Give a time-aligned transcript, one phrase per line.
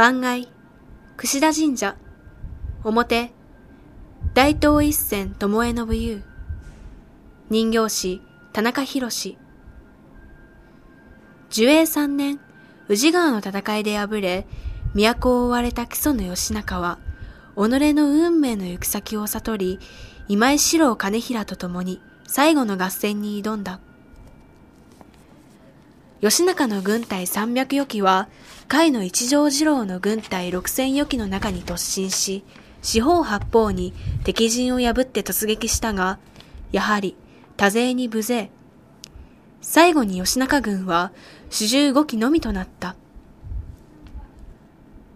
[0.00, 0.48] 番外、
[1.18, 1.94] 串田神社、
[2.84, 3.34] 表、
[4.32, 6.22] 大東一線巴信優、
[7.50, 8.22] 人形師
[8.54, 9.36] 田中博士、
[11.50, 12.40] 樹永三年、
[12.88, 14.46] 宇治川の戦いで敗れ、
[14.94, 16.98] 都を追われた木曽の義仲は、
[17.54, 17.58] 己
[17.92, 19.80] の運命の行く先を悟り、
[20.28, 23.80] 今井四郎金平と共に最後の合戦に挑んだ。
[26.20, 28.28] 義仲の軍隊300余機は、
[28.70, 32.44] 甲斐の一条次郎の軍隊6000余機の中に突進し、
[32.82, 33.92] 四方八方に
[34.24, 36.18] 敵陣を破って突撃したが、
[36.72, 37.16] やはり
[37.56, 38.50] 多勢に無勢。
[39.62, 41.12] 最後に義仲軍は
[41.50, 42.96] 主従5機のみとなった。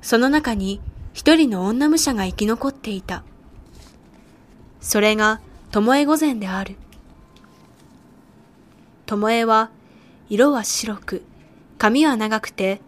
[0.02, 0.80] その中に
[1.14, 3.24] 一人の女武者が生き残っていた。
[4.80, 5.40] それが、
[5.70, 6.76] 巴御前である。
[9.06, 9.70] 巴は、
[10.28, 11.22] 色は白く、
[11.76, 12.80] 髪は長くて、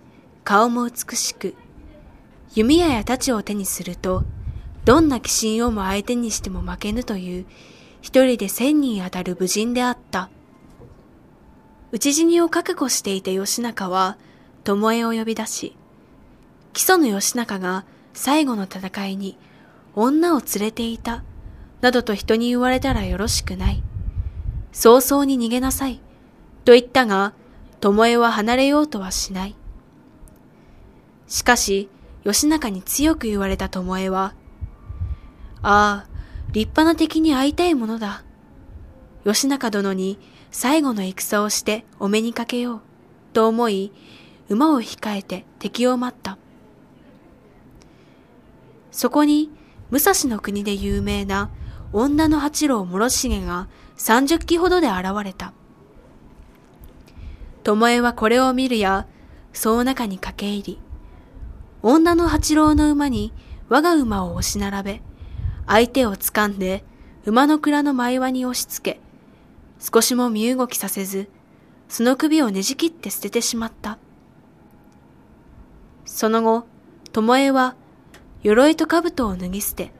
[0.44, 1.54] 顔も美しく、
[2.54, 4.24] 弓矢や太刀を手にすると、
[4.84, 7.46] どんな鬼神をも相手にしても負けぬという、
[8.00, 10.30] 一人で千人当たる武人であった。
[11.92, 14.16] 討ち死にを覚悟していた義仲は、
[14.64, 15.76] 巴を呼び出し、
[16.72, 19.38] 木曽の義仲が最後の戦いに
[19.94, 21.22] 女を連れていた、
[21.80, 23.82] などと人に言われたらよろしくない。
[24.72, 26.00] 早々に逃げなさい、
[26.66, 27.32] と言ったが、
[27.80, 29.54] 巴は離れようとはしない。
[31.28, 31.88] しかし、
[32.24, 34.34] 義仲に強く言われた巴は、
[35.62, 36.06] ああ、
[36.50, 38.24] 立派な敵に会いたいものだ。
[39.24, 40.18] 義仲殿に
[40.50, 42.80] 最後の戦をしてお目にかけよう、
[43.32, 43.92] と思い、
[44.48, 46.36] 馬を控えて敵を待った。
[48.90, 49.52] そこに、
[49.90, 51.48] 武蔵の国で有名な
[51.92, 55.52] 女の八郎諸重が三十機ほどで現れた。
[57.74, 59.06] 巴はこれを見るや、
[59.52, 60.80] その中に駆け入り、
[61.82, 63.32] 女の八郎の馬に
[63.68, 65.02] 我が馬を押し並べ、
[65.66, 66.84] 相手を掴んで
[67.24, 69.00] 馬の蔵の前輪に押し付け、
[69.80, 71.28] 少しも身動きさせず、
[71.88, 73.98] その首をねじ切って捨ててしまった。
[76.04, 76.66] その後、
[77.12, 77.74] 巴は
[78.42, 79.92] 鎧と兜を脱ぎ捨て、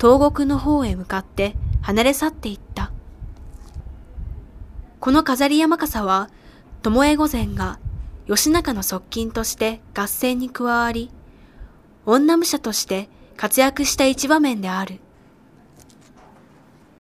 [0.00, 2.92] 東国の方へ向かって離れ去っていった。
[5.00, 6.28] この飾り山笠は、
[6.82, 7.78] 巴御前が
[8.26, 11.10] 義仲の側近として合戦に加わり、
[12.06, 15.00] 女武者として活躍した一場面である。